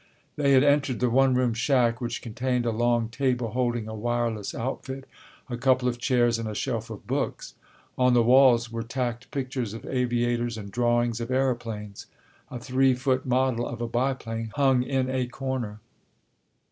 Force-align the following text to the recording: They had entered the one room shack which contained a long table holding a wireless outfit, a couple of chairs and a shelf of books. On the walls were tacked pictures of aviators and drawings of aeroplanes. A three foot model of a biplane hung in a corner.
They 0.35 0.53
had 0.53 0.63
entered 0.63 0.99
the 0.99 1.11
one 1.11 1.35
room 1.35 1.53
shack 1.53 2.01
which 2.01 2.23
contained 2.23 2.65
a 2.65 2.71
long 2.71 3.07
table 3.09 3.51
holding 3.51 3.87
a 3.87 3.93
wireless 3.93 4.55
outfit, 4.55 5.07
a 5.47 5.57
couple 5.57 5.87
of 5.87 5.99
chairs 5.99 6.39
and 6.39 6.49
a 6.49 6.55
shelf 6.55 6.89
of 6.89 7.05
books. 7.05 7.53
On 7.99 8.15
the 8.15 8.23
walls 8.23 8.71
were 8.71 8.81
tacked 8.81 9.29
pictures 9.29 9.75
of 9.75 9.85
aviators 9.85 10.57
and 10.57 10.71
drawings 10.71 11.21
of 11.21 11.29
aeroplanes. 11.29 12.07
A 12.49 12.57
three 12.57 12.95
foot 12.95 13.27
model 13.27 13.67
of 13.67 13.79
a 13.79 13.87
biplane 13.87 14.51
hung 14.55 14.81
in 14.81 15.07
a 15.07 15.27
corner. 15.27 15.81